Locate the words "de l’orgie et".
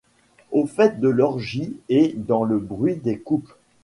0.99-2.15